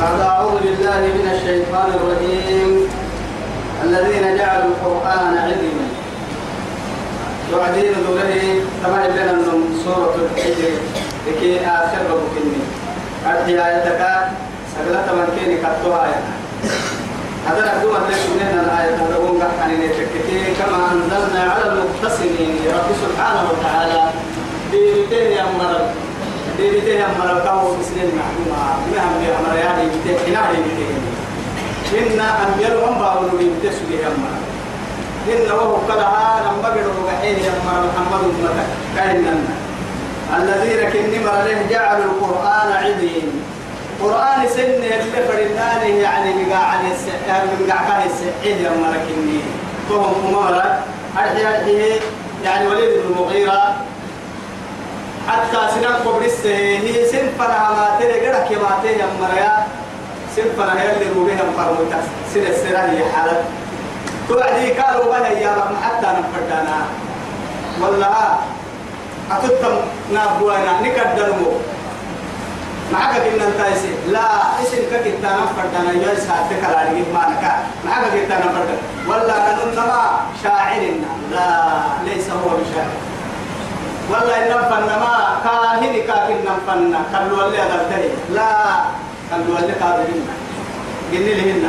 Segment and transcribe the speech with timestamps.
[0.00, 2.88] بعد أعوذ بالله من الشيطان الرجيم.
[3.84, 5.86] الذين جعلوا القرآن عظيما
[7.52, 9.42] يعدين دوله كما لنا
[9.84, 10.72] سورة الحجر
[11.26, 12.60] لكي آخر بكني
[13.26, 14.02] أرحي آياتك
[14.74, 16.14] سقلت من كيني كتوها
[17.46, 24.10] هذا نقول لك من الآية تقول عن تكتي كما أنزلنا على المقتسمين رب سبحانه وتعالى
[24.72, 25.44] بيتين يا
[26.58, 28.62] مرض بيتين يا مرض كاو مسلم معلومة.
[28.92, 30.98] مهم يا مرض يعني بيتين هنا بيتين
[31.98, 34.42] إن أنبياء هم باولوا بيتين سبيه يا مرض
[35.28, 38.66] إن وهو قالها لما قدروا بحين يا مرض محمد أمتك
[38.96, 39.34] كائنا
[40.36, 43.44] الذين كنمر له جعلوا القرآن عظيم
[44.02, 49.40] قرآن سنة اللي فرنانه يعني بقى عن السحر بقى عن السحر يا مركني
[49.88, 50.78] فهم أمارة
[51.18, 52.00] أرحي أرحي
[52.44, 53.76] يعني وليد بن المغيرة.
[55.28, 59.66] حتى سنان قبرسة هي سنفنا ما تري قدك ما تري يا مريا.
[60.36, 62.00] سنفنا هي اللي روبيها مفرموتا
[62.34, 63.44] سنة السنة هي حالة.
[64.28, 66.78] توعدي قالوا بها يا رحمة حتى نفردنا.
[67.80, 68.38] والله
[69.32, 69.76] أتتم
[70.12, 71.52] نابوانا نكدرمو.
[72.92, 73.92] معك كنا نتايسي.
[74.08, 74.26] لا
[74.62, 77.52] اسم كتا نفردنا يا ساتك على ما نكا
[77.86, 78.80] معك كتا نفردنا.
[79.08, 80.00] ولا كنما
[80.42, 81.10] شاعرنا.
[81.30, 81.48] لا
[82.04, 83.07] ليس هو بشاعر.
[84.10, 85.14] ولا إن فنما
[85.44, 88.52] كاهن كاكن فن كلوا اللي أدرتني لا.
[89.30, 90.26] كلوا اللي كاذبين
[91.12, 91.64] جني لهن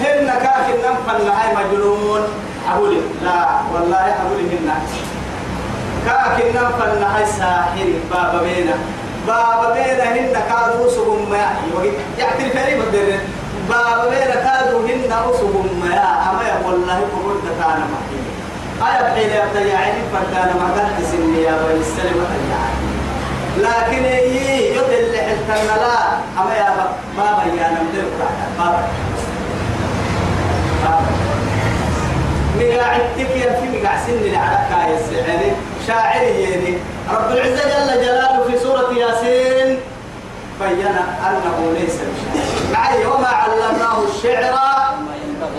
[0.00, 2.22] هن كاكن فن هاي مجنون.
[2.72, 3.46] أقول لا.
[3.74, 4.68] والله أقول هن
[6.06, 7.88] كاكن فن هاي ساحر.
[8.10, 8.74] بابا بينا.
[9.26, 11.36] بابا بينا هن كادوا سبهم ما
[12.18, 13.20] يعترف فريق الدرن
[13.68, 15.94] بابا بينا كادوا هن أسبهم ما
[16.30, 18.21] أما والله قبول تتانا محيي
[18.80, 22.82] أنا بحيل يبدا يعني فردانا ما قد سني يا بني السلمة يعني
[23.58, 26.74] لكن هي يد اللي حلتنا لا أما يا
[27.16, 28.08] بابا يا نمدر
[28.58, 28.82] بابا.
[30.84, 31.06] بابا.
[32.60, 35.52] مقاعدتك يا في مقاع سن العركة يا السعري
[35.86, 36.76] شاعري يعني.
[37.10, 39.78] رب العزة جل جلاله في سورة ياسين
[40.60, 40.86] بين
[41.26, 42.72] أنه ليس بشاعر.
[42.72, 44.52] معي وما علمناه الشعر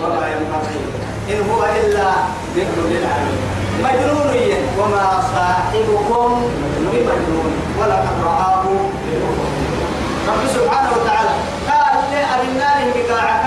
[0.03, 0.92] وما ينبغي.
[1.29, 2.09] إن هو إلا
[2.55, 3.43] ذكر للعالمين.
[3.83, 4.33] مجنون
[4.79, 6.51] وما صاحبكم
[6.91, 7.51] بمجنون.
[7.79, 8.63] ولقد رآه
[10.27, 11.33] رب سبحانه وتعالى
[11.69, 13.45] قال لي أبنانه بقاعك.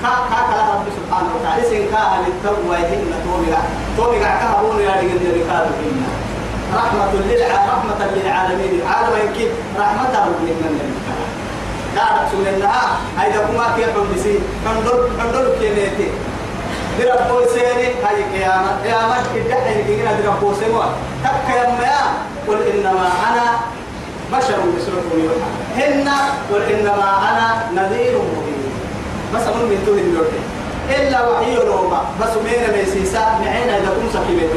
[0.00, 1.62] كلا رب سبحانه وتعالى.
[1.70, 3.56] سين كا للتوبة هن تومي
[3.96, 6.02] تومي كهبون يا رجل ركاب هن
[6.76, 8.72] رحمة للع رحمة للعالمين.
[8.80, 10.94] العالم يمكن رحمة ربنا من
[11.96, 12.72] قاعد سننا
[13.18, 16.08] هيدا كما كيف بسي كندل كندل كينيتي
[16.98, 20.78] درب بوسيني هاي قيامة قيامة هاي كده درب بوسيني
[21.24, 22.00] تك يا
[22.48, 23.46] قل إنما أنا
[24.32, 26.08] بشر مثلكم يوحى هن
[26.52, 28.64] قل إنما أنا نذير مبين
[29.34, 30.44] بس أقول من دون اللوحة
[30.90, 34.50] إلا وحي روما بس مين ميسيسا معينا إذا كنت سكيبت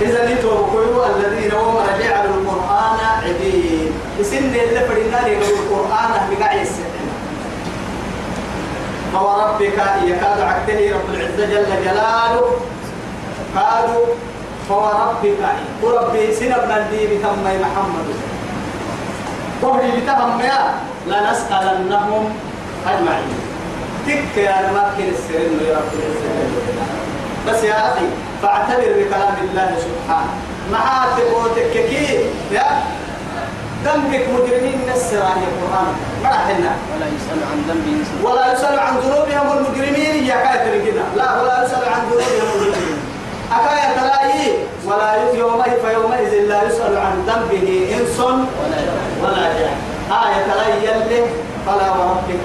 [0.00, 3.92] إذا نتوقعوا الذين هم جعلوا القرآن عبيد
[4.22, 6.89] سن اللي فرنا القرآن بقاعد السنة
[9.12, 12.44] فوربك يكاد عكته رب العزة جل جلاله.
[13.56, 14.06] قالوا
[14.68, 15.42] فوربك
[15.82, 18.08] وربي سنب الدين تم محمد.
[19.62, 20.74] وهي بتهم يا
[21.06, 22.24] لنسألنهم
[22.86, 23.40] أجمعين.
[24.06, 26.30] تك يا ممكن السرين يا رب العزة.
[27.48, 28.06] بس يا أخي
[28.42, 30.34] فاعتبر بكلام الله سبحانه.
[30.72, 32.82] مع تقوتك كي يا
[33.84, 35.92] ذنبك مجرمين نسر عن القرآن
[36.22, 40.24] ما حنا ولا يسأل عن ذنب إنسان ولا يسأل عن ذنوبهم المجرمين.
[40.24, 41.02] يا كافر كده.
[41.16, 42.98] لا ولا يسأل عن ذنوبهم المجرمين.
[43.52, 44.50] أكاية تلاقي.
[44.86, 48.20] ولا يومئذ فيومئذ لا يسأل عن ذنبه إنس
[49.22, 49.74] ولا جاء
[50.10, 51.24] آية تلاقي يلي
[51.66, 52.44] فلا وربك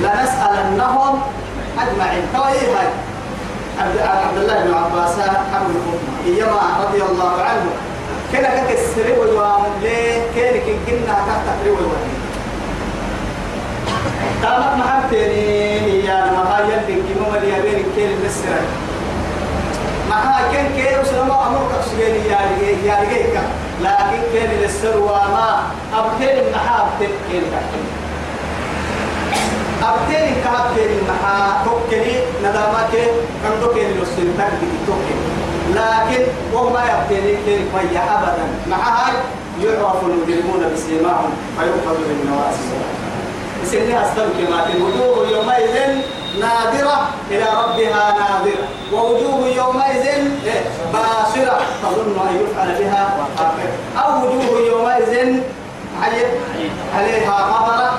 [0.00, 1.22] لنسألنهم
[1.82, 2.24] أجمعين.
[2.34, 2.88] توي هاي.
[3.80, 5.14] عبد عبد الله بن عباس
[5.52, 5.74] حمل
[6.26, 7.70] إيما رضي الله عنه.
[8.32, 10.54] كنا كتسري ويوام ليه كان
[10.86, 12.04] كنا كتسري ويوام
[14.42, 18.60] تامت محبتني يا مهايل لك مما لي بين كيل المسر
[20.10, 23.44] معها كان كيل وسلام أمر كسجين يا رجال يا رجال
[23.82, 25.62] لكن كان للسر وما
[25.94, 27.86] أبتين محابتين كيل كتير
[29.82, 32.92] أبتين كابتين محا توكلي ندامك
[33.44, 35.33] كم توكلي للسلطان بتوكلي
[35.70, 36.22] لكن
[36.54, 38.46] وما يبتلي للمية أبدا.
[38.70, 39.14] مع هاي
[39.62, 42.64] يعرف المجرمون بسيماهم فيؤخذ بالنواصي
[43.64, 45.74] استمكن لكن وجوه يومئذ
[46.40, 47.08] نادرة.
[47.30, 48.66] إلى ربها ناظرة.
[48.92, 51.60] ووجوه يومئذ إيه؟ باسرة.
[51.82, 53.16] تظن أن يفعل بها
[53.98, 55.40] أو وجوه يومئذ
[56.96, 57.98] عليها غبرة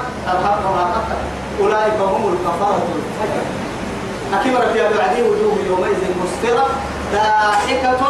[0.76, 1.20] ما قتل
[1.62, 3.46] أولئك هم الكفرة الفجر.
[4.34, 6.68] أكبر في أبو وجوه يومئذ مسترة
[7.16, 8.04] ضاحكة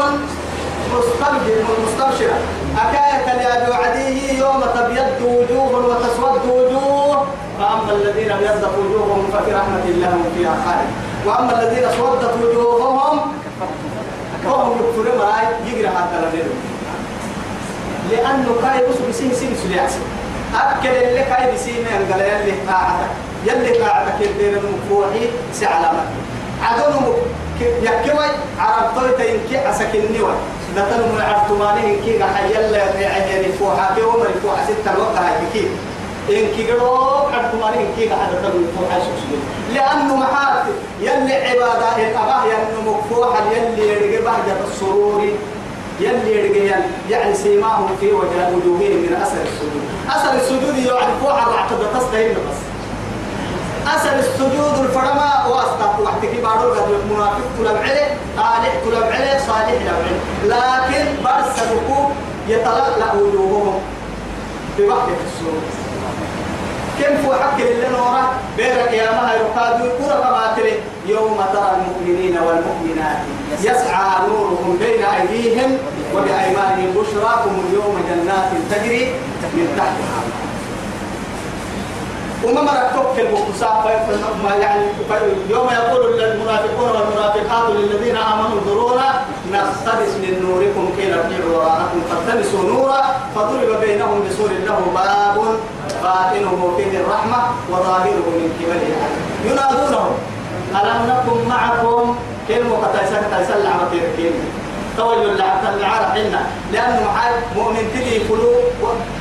[0.94, 2.38] مستبشرة مستبشرة.
[2.78, 7.28] أكاية يا بعديه يوم تبيض وجوه وتسود وجوه.
[7.60, 10.90] فأما الذين أبيضت وجوههم ففي رحمة الله هم فيها خالد
[11.26, 13.20] وأما الذين أسودت وجوههم
[14.44, 16.50] فهم يكفرون معي يقرأ هذا الرجل
[18.12, 20.00] لأنه كاي بس بسين سين سلياسي
[20.56, 23.08] أكل اللي كاي بسين من قال يلي قاعدة.
[23.46, 26.04] يلي قاعدة كبير المفوحي سعلامة.
[26.64, 27.14] عدو
[27.62, 28.26] يكوي
[28.60, 30.34] عرب طويتا ينكي عسكني وي
[30.76, 35.68] نتن من عرفتماني ينكي قحا يلا يعني فوحا كي ومر فوحا ستة الوقت هاي كي.
[36.30, 39.38] إنكي قروب عرفتماني ينكي قحا نتن من فوحا سوسي
[39.74, 40.72] لأنه محارتي
[41.02, 45.30] يلي عبادة الأباه ينمو مكفوحا يلي يرقى بهجة السرور
[46.00, 49.84] يلي يرجعن يعني سيماهم في وجه وجوههم من أثر السجود.
[50.10, 52.58] أثر السجود يعني فوق على عقد تستهين بس
[53.88, 59.96] اثر السجود الفرما واسطة وحدك بارو قد منافق كلام عليه صالح كلام عليه صالح كلام
[60.06, 60.20] عليه.
[60.46, 62.12] لكن برس الركوب
[62.48, 63.80] يتلألأ وجوههم
[64.78, 65.64] بوحدة السجود.
[67.00, 68.24] كم فو حق اللي نورا
[68.58, 70.74] بير القيامة يقاد كما تري
[71.08, 73.18] يوم ترى المؤمنين والمؤمنات
[73.62, 75.78] يسعى نورهم بين أيديهم
[76.16, 79.14] وبأيمانهم بشراكم اليوم جنات تجري
[79.54, 80.45] من تحتها.
[82.46, 83.76] وما مرة توكل بقصاء
[84.62, 84.82] يعني
[85.50, 89.22] يوم يقول المنافقون والمنافقات للذين آمنوا انظرونا
[89.54, 93.02] نقتبس من نوركم كي نرجعوا وراءكم فالتمسوا نورا
[93.36, 95.38] فضرب بينهم بسور له باب
[96.04, 97.38] باطنه فيه الرحمة
[97.72, 98.98] وظاهره من قبله
[99.46, 100.12] ينادونهم
[100.72, 102.16] ألم نكن معكم؟
[102.48, 103.90] كلمة كتايسا كتايسا لعمة
[104.98, 106.42] لعبة العرب حنا
[106.74, 108.54] لأنه محل مؤمن تلي فلو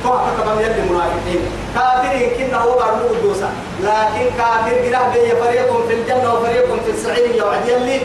[0.03, 1.41] كوه كتبان يد منافقين.
[1.75, 3.49] كافر كنا هو برلو الدوسة
[3.83, 8.01] لكن كافر قراه بي فريق في الجنة وفريق في السعير يوعد يلي.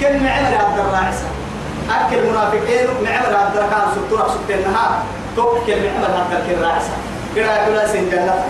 [0.00, 1.24] كن معمر عبد الراعسة
[1.90, 5.02] أكل منافقين معمر عبد الركان نهار.
[5.36, 6.90] توكل معمر عبد الراعسة
[7.36, 8.44] قراه كلا سن جنة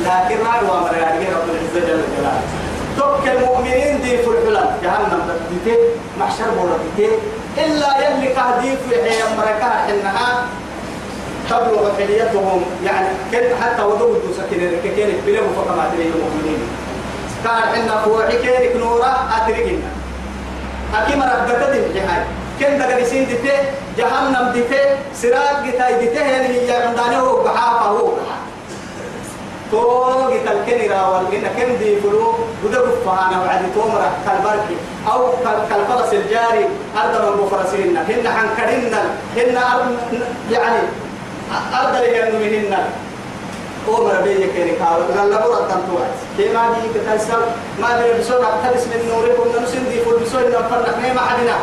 [0.00, 2.63] لكن راعي وامر يعني رب العزة جل جلاله.
[2.98, 4.70] توك المؤمنين دي في الحلم.
[4.82, 5.78] جهنم بديته
[6.20, 7.10] محشر بولدته
[7.58, 10.46] إلا يلي قاعدين في حي أمريكا إنها
[11.50, 12.64] تبلغ حليتهم.
[12.84, 16.62] يعني كن حتى ودود سكين كين بلغوا فكما تري المؤمنين.
[17.44, 19.90] كان حنا فوعي كين نورا أترينا
[20.94, 22.22] أكيد مرة بدت الجهاي
[22.60, 23.58] كن دقني سين دته
[23.98, 28.44] جهنم دته سراج جتاي دته هي عندنا هو بحافة هو بحافة
[30.54, 32.34] تلكني راول إن كم دي فلو
[32.64, 34.76] بدو فهانا وعد تومرة كالبركي
[35.12, 35.20] أو
[35.70, 38.94] كالفرس الجاري أرض من بفرسين هن حنكرين
[39.36, 39.58] هن
[40.50, 40.78] يعني
[41.80, 42.74] أرض لهن منهن
[43.88, 47.42] أمر بي كيري كاو غلا برا تنتوات كما دي كتاسل
[47.80, 51.56] ما دي بسون أقتبس من نوركم ننسن دي فل بسون نفرق ما عدنا.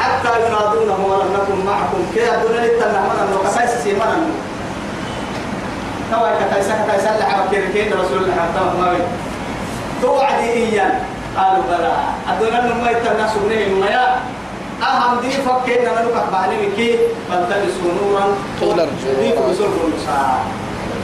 [0.00, 2.00] حتى ينادونه ولم نكن معكم.
[2.14, 4.16] كي أدونا للتنمنا أنه كسايس سيمنا
[6.16, 8.98] توأ كتايسا كتايسا لعب كيركين رسول الله حتى ما بي
[10.02, 10.94] توعدي إيان
[11.36, 11.92] قالوا بلى.
[12.28, 14.16] أدونا نما يتنا سبنه ما يا
[14.82, 16.98] أهم دي فكين نكح بعلي مكي
[17.28, 18.26] فالتمسوا نورا.
[19.20, 20.44] دي فبسول النساء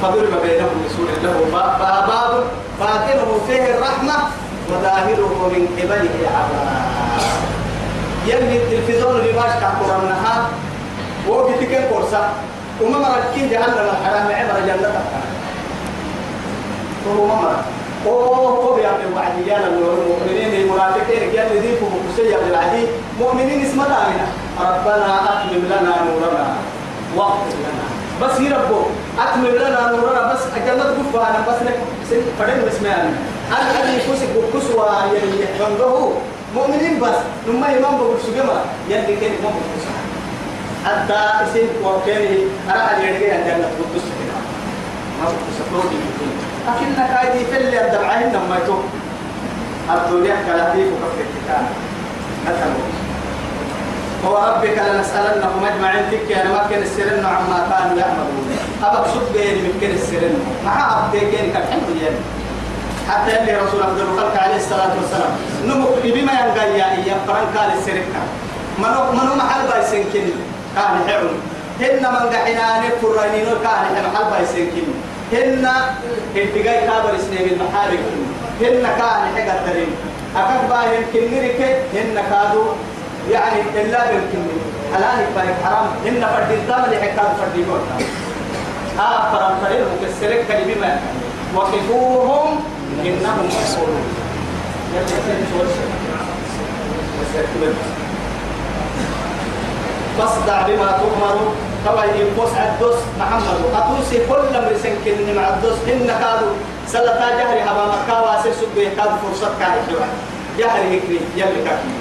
[0.03, 2.45] فضرب بينهم بسور له باب.
[2.81, 4.15] باطنه فيه الرحمة.
[4.71, 6.71] وظاهره من قبله العذاب
[8.27, 10.49] يلي التلفزيون اللي باش تحقرنها
[11.29, 12.31] وبتكن كورسا
[12.83, 15.03] وما مركين جهنم الحرام عبر جنة
[17.09, 17.65] هو ما مرك
[18.07, 22.87] هو هو بيعمل وعد يانا المؤمنين المنافقين لي ذيك مكسية بالعدي
[23.21, 24.27] مؤمنين اسم دامنا.
[24.61, 26.47] ربنا أتمم لنا نورنا.
[27.17, 27.87] واغفر لنا.
[28.23, 28.81] بس يربو
[29.19, 30.33] أتمم لنا نورنا.
[30.33, 31.79] بس أجلنا تقول أنا بس لك
[32.39, 33.11] فدين اسمعني
[33.49, 36.13] أنا أدي كوسك بكسوة يلي يحفظه
[36.55, 37.17] مؤمنين بس
[37.49, 39.81] نما إمام بقول سجمرة يلي كان إمام بقول
[40.85, 42.39] حتى اسم وكانه
[42.71, 44.37] أنا أدي يرجع عندنا تقول كده.
[45.23, 45.81] ما
[46.69, 48.83] لكنك هذه في اللي الدمعين لما يتوب.
[49.95, 51.65] الدنيا كلاهيك وكفر الكتاب.
[52.47, 52.75] مثلا.
[54.25, 58.59] وربك لنسألنهم أجمعين تك أنا ما كان السرن عما كانوا يعملون.
[58.83, 60.35] أبقى شوف بين ممكن السرن
[60.65, 62.15] مع أبتيكين كالحمد لله
[63.09, 65.33] حتى اللي رسول عبد الخلق عليه الصلاة والسلام.
[65.67, 68.03] نمك بما ينقل يا إياه فرن كان السرن
[68.79, 70.31] منو منو محل بايسن كن
[70.77, 71.37] كان حعون
[71.81, 74.89] هن من قحنا نكفر رينينو كان محل بايسن كن
[75.33, 75.65] هن
[76.37, 77.99] انتقاي كابر سنين المحارب
[78.61, 79.91] هن كان حقا الدرين
[80.37, 81.61] أكاد باهم كنيرك
[81.95, 82.65] هن كادو
[83.31, 84.63] يعني إلا بالكنير
[84.95, 85.87] حلال بايك حرام.
[86.05, 88.07] هن فردين اللي حكاد فردين قلنا
[88.99, 91.01] آه فرام فريم مكسرك كلمة
[91.55, 92.61] وقفوهم
[93.05, 94.07] إنهم مسؤولون.
[100.19, 101.37] فاصدع بما تؤمر.
[101.87, 103.59] طبعا يقص عدوس محمد.
[103.75, 105.79] أتوسي كل من سنكن مع الدوس.
[105.89, 106.55] إن كادوا
[106.87, 109.73] سلطا جهري هبا مكة واسر سبه كاد فرصة كاد
[110.59, 111.93] جهري هكري يلي كاكي.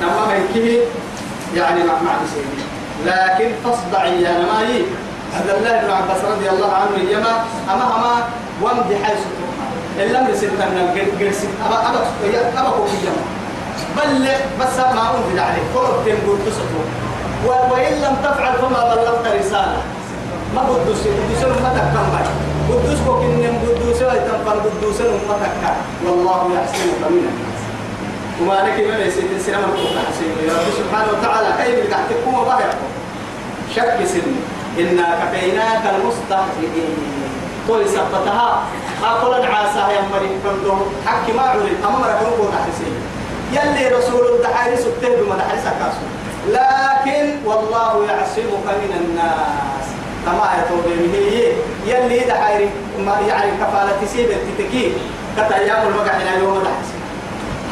[0.00, 0.80] نما هيكي
[1.56, 2.64] يعني مع مع سيدي
[3.06, 4.82] لكن فاصدع يا نماي
[5.36, 8.24] عبد الله بن عباس رضي الله عنه يما أما أما
[8.62, 9.68] وامدي حيث تؤمر.
[9.98, 12.00] إلا من سنتنا الجرس أبا أبا
[12.58, 13.24] أبا جمع
[13.96, 14.28] بل
[14.60, 15.64] بس ما أنزل عليك.
[15.74, 16.82] قرب تنقل تسطو
[17.46, 19.82] وإن لم تفعل فما بلغت رسالة.
[20.54, 22.26] ما قدوس قدوس ما تكم باي
[22.70, 27.60] قدوس كوكين قدوس ويتنفر قدوس تكم والله يحسنك من الناس.
[28.40, 29.62] وما لك من يسير السلام
[30.46, 32.88] يا رب سبحانه وتعالى كيف تحتكم وبهركم
[33.76, 34.28] شك سن.
[34.78, 36.96] إنا كفيناك المستهزئين.
[37.68, 38.62] طول سبتها
[39.04, 40.40] أقول عاسى يا مريم
[41.06, 42.94] حكي ما عرف أمرك نقول حسين.
[43.52, 46.04] يلي رسول الدحاري سبته بما دحاري سكاسو.
[46.48, 49.86] لكن والله يعصمك من الناس.
[50.26, 50.84] كما يتوب
[51.14, 51.52] هي
[51.86, 54.92] يلي دحاري ما يعني كفالة سيب التتكي.
[55.36, 57.02] كتا أيام الوقع إلى يوم الحسين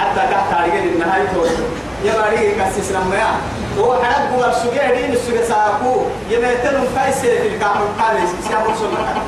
[0.00, 1.62] حتى تحت رجل النهاية توسو
[2.04, 3.30] يا مريم كسس لما يا
[3.78, 9.22] هو حرق هو السجى دين السجى ساكو يمتلون كايسة في الكامل قالس سيامر سمك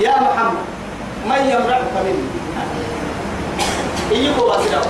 [0.00, 0.64] يا محمد
[1.26, 2.24] من يمرعك مني؟
[4.12, 4.82] إيكو باسلام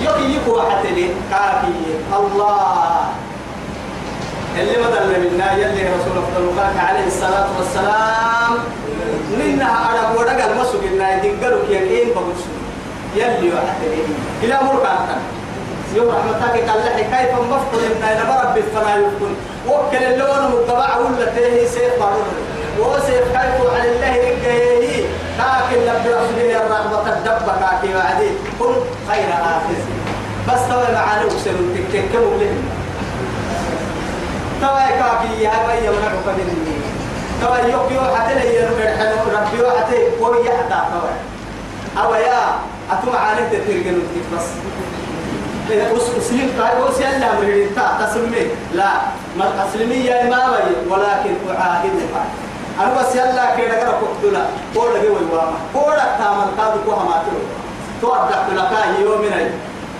[0.00, 1.72] يوكي يكو حتى لي كافي.
[2.18, 3.04] الله.
[4.58, 6.16] اللي مدل منا يلي رسول
[6.50, 8.52] الله عليه الصلاة والسلام.
[9.38, 11.28] منها أنا بودك المسوق إنها كي
[11.70, 12.42] يقين بقص
[13.16, 14.02] يلي وحتى لي
[14.42, 14.98] إلى مركا
[15.94, 19.36] يوم رحمتك قال لحي كيف مفقد إن أنا برب الفنا يكون
[19.68, 22.28] وكل اللون مقبع ولا تهي سيف بارون.
[22.78, 24.99] وسيف كيف على الله رجعه
[25.40, 28.30] لكن لم يرسل الرغبة الدب كاكي وعدي.
[28.58, 28.74] كن
[29.08, 29.80] خير آخذ.
[30.48, 32.62] بس توي معنا وكسر تكتكم لهم
[34.60, 36.76] توي كاكي يا بي يمنعك مني.
[37.42, 38.84] توي يوك يو حتى لي يرمي
[39.34, 41.14] ربي يو حتى كوي يحتى توي
[42.04, 42.40] أو يا
[42.92, 44.02] أتوم عانك تترجل
[44.36, 44.46] بس.
[46.18, 47.68] أسلم قال وسأل لها مريد.
[48.00, 48.90] تسلمي لا
[49.38, 52.10] ما تسلمي يا إمامي ولكن أعاهدك
[52.80, 54.44] أنا بس يلا كده كده كتلا
[54.74, 57.40] كولا بيو يواما كولا تامل كادو كوها ما تلو.
[58.02, 59.50] توقع لك يومنا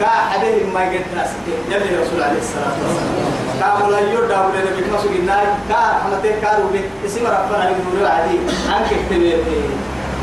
[0.01, 1.29] كا حديه ما يجد ناس
[1.71, 3.31] يلي رسول عليه الصلاة والسلام.
[3.61, 5.37] كا ولا يرد أو لنا بكما سجنا
[5.69, 6.81] كا حمته كارو بي.
[7.07, 9.37] اسم ربنا يقول عادي أنك تبيه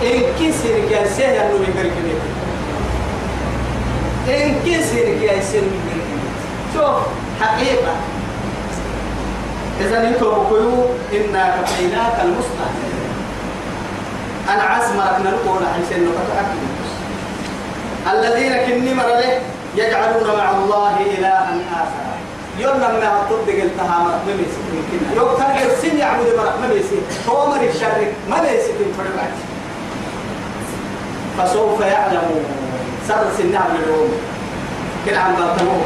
[0.03, 2.17] إن كسر كاسيه ينو يقرأ كده
[4.37, 5.67] إن كسر كاسيه ينو
[6.73, 6.95] شوف
[7.41, 7.93] حقيقة.
[9.81, 10.71] إذا نتوبكيو
[11.13, 12.97] إنا كفيناك المستهزئ
[14.49, 16.45] أنا عزمك نلقون حيث نفتحك
[18.13, 19.41] الذين كني مرله
[19.75, 22.07] يجعلون مع الله إلها آخر.
[22.59, 27.49] يوم لما تطبق التهامر ما بيسك يمكن يوم تلقى السن يعبد مرق ما بيسك هو
[27.49, 29.33] مر الشرك ما بيسك من فرقك
[31.37, 32.45] فسوف يعلمون.
[33.07, 34.11] سر سنها باليوم
[35.07, 35.81] كده عم بطلوه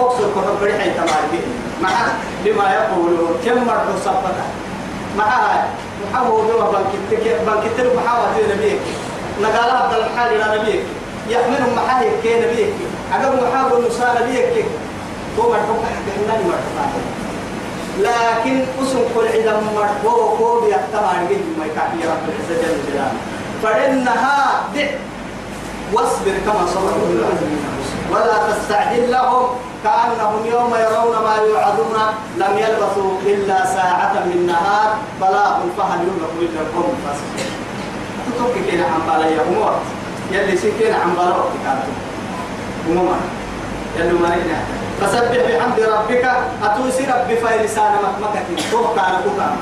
[0.00, 1.44] صدرك فوكسر كفر بريحي تمارجه
[1.82, 1.90] مع
[2.44, 4.34] بما يقولون كم مرة صفتك
[5.18, 5.64] مع هاي
[6.12, 8.80] محاوه بما بنكتك بنكتك محاوة نبيك.
[9.42, 10.82] نقال عبد الحال إلى نبيك.
[11.28, 12.74] يحملهم محاهي كي نبيك.
[13.12, 14.66] عقب محاوه نساء نبيك.
[15.38, 16.94] هو مرحوك حتى حناني مرحوك
[17.98, 23.12] لكن اسم كل عدم مرحوك هو بيحتمى رجل ما يكافي رب العزة جل جلاله.
[23.62, 24.88] فإنها دع.
[25.92, 27.46] واصبر كما صبر الرسل
[28.12, 29.46] ولا تستعجل لهم.
[29.84, 31.96] كأنهم يوم يرون ما يوعدون
[32.36, 37.52] لم يلبثوا إلا ساعة من نهار بلاغ فهل يملك إلا القوم الفاسقين
[38.26, 39.74] تتوقع كنا عن بالي أمور
[40.32, 41.96] يلي سكين عن بالي وقتكاتهم
[42.90, 43.16] أمور
[43.98, 46.24] يلي ما نحن فسبح بحمد ربك.
[46.64, 48.70] أتوسي ربي في لسان مكمكة.
[48.70, 49.56] توقع لكم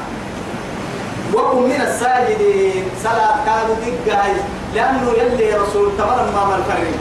[1.34, 2.84] وكن من الساجدين.
[3.04, 4.32] صلاة كانوا دقاي.
[4.74, 6.98] لأنه يلي رسول تمر ما الكريم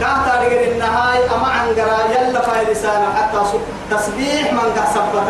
[0.00, 3.38] كاتا رجل النهاية أما عنقرا يلا في لسانه حتى
[3.90, 5.28] تسبيح من كسبتك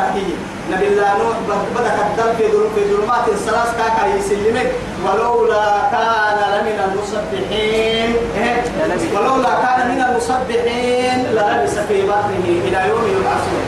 [0.71, 1.37] نبي الله نوح
[1.76, 4.73] بدك الدم في ظلم في ظلمات الثلاث كاكا يسلمك.
[5.04, 8.64] ولولا كان لمن المسبحين إيه؟
[9.16, 13.64] ولولا كان من المسبحين للبس في بطنه إلى يوم يبعثون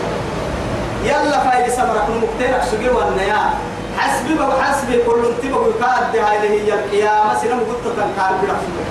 [1.05, 3.51] يلا في لسانك المكترك سجوا والنيا.
[3.99, 8.89] حسبي بقى حسبي كل انتبه يكاد هذه هي القيامة سنم قلت تنكار برحمتك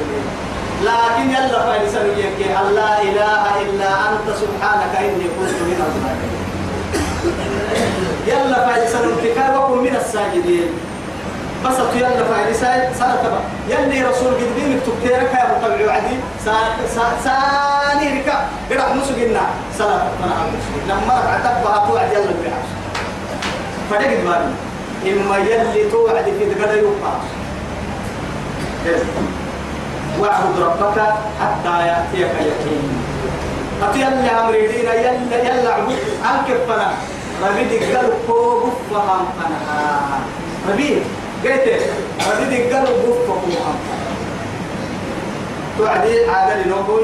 [0.81, 6.43] لكن يلا فايلسان يكي الله إله إلا أنت سبحانك إني كنت من الظالمين.
[8.27, 10.69] يلا فايسر انتكابكم من الساجدين؟
[11.65, 13.39] بس يلا فايسر سنة تبا
[13.69, 16.17] يلي رسول قدبين تكتيرك يا مطلع وعدي
[17.23, 18.37] سأني ركا
[18.69, 19.41] قرأ نسجنا
[19.77, 20.07] صلاة
[20.87, 22.69] لما ركعت بها توعد يلا بيعش
[23.89, 24.53] فدق دماني
[25.11, 27.13] إما يلي توعد في دقنا يوقع.
[30.20, 30.98] واعبد ربك
[31.41, 32.84] حتى يأتيك اليقين.
[33.84, 35.91] أتيلا أمريدين يلا يلا عبد.
[36.29, 36.91] أنك فنا
[37.43, 39.58] ربي دقل كوب فهم فنا
[40.70, 41.01] ربي
[41.43, 41.82] قلت
[42.32, 43.75] ربي دقل كوب فهم
[45.77, 47.01] توعدي عادل نقول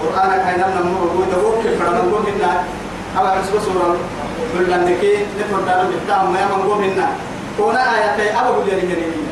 [0.00, 2.64] قرآنك هاي نمنا مرغو دبوك فرنا نقول هنا
[3.18, 3.96] أو عسب سورة
[4.58, 5.02] كل عندك
[5.40, 7.08] نفرد دارو بتاعهم ما يمنقول هنا
[7.58, 9.26] كونا آياتي أبو بليري مريمين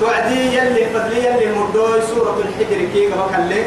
[0.00, 3.62] توعدي يلي فضلي يلي مردوي سورة الحجر كي قبل اللي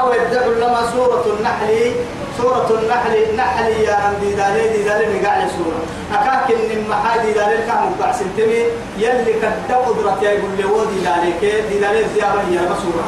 [0.00, 1.92] أو يبدأ لما سورة النحل.
[2.38, 5.80] سورة النحل نحل يا رمدي دالي دي دالي نقع سورة.
[6.12, 8.62] أكاك إن محادي دالي كان مقع سنتمي.
[8.98, 11.60] يلي كد قدرة يقول لي ودي دالي كي.
[11.68, 13.04] دي دالي زيارة هي مسورة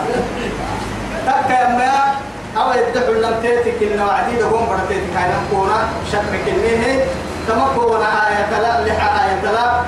[1.27, 2.15] تكا يا
[2.57, 7.07] أو يبدأ لما تيتك إن وعدي دقوم برتيتك هاي نقونا شكرك إنه
[7.49, 9.83] تمكونا آية لا لحا آية لا.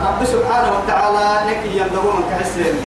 [0.00, 2.89] رب سبحانه وتعالى نكي يندقون كحسين